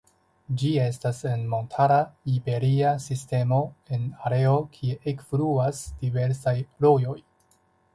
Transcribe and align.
Ĝi 0.61 0.69
estas 0.85 1.19
en 1.31 1.43
montara 1.51 1.99
Iberia 2.37 2.95
Sistemo 3.05 3.61
en 3.99 4.11
areo 4.31 4.59
kie 4.75 5.01
ekfluas 5.17 5.87
diversaj 6.05 6.61
rojoj. 6.87 7.21